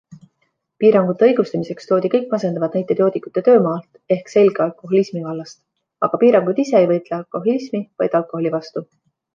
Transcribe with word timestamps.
Piirangute 0.83 1.27
õigustamiseks 1.27 1.89
toodi 1.91 2.09
kõik 2.13 2.31
masendavad 2.35 2.77
näited 2.79 3.03
joodikute 3.03 3.45
töömaalt 3.49 4.17
ehk 4.17 4.35
selge 4.37 4.67
alkoholismi 4.67 5.25
vallast, 5.29 5.63
aga 6.09 6.25
piirangud 6.25 6.67
ise 6.67 6.79
ei 6.83 6.93
võitle 6.95 7.19
alkoholismi, 7.23 7.87
vaid 8.03 8.21
alkoholi 8.23 8.59
vastu. 8.61 8.87